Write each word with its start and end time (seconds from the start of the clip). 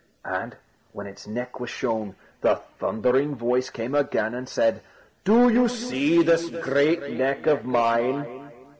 And 0.25 0.55
when 0.93 1.05
its 1.05 1.27
neck 1.27 1.59
was 1.59 1.69
shown, 1.69 2.15
the 2.41 2.55
thundering 2.79 3.35
voice 3.35 3.69
came 3.69 3.93
again 3.93 4.33
and 4.33 4.49
said: 4.49 4.81
"Do 5.25 5.47
you 5.47 5.67
see 5.67 6.23
this 6.23 6.49
great 6.49 7.11
neck 7.11 7.45
of 7.45 7.65
mine?" 7.65 8.49